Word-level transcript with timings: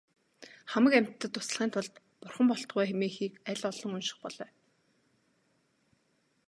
Хамаг 0.71 0.93
амьтдад 0.97 1.31
туслахын 1.33 1.69
тулд 1.73 1.93
бурхан 2.21 2.47
болтугай 2.49 2.87
хэмээхийг 2.87 3.33
аль 3.49 3.65
олон 3.69 3.91
унших 3.97 4.17
болой. 4.21 4.51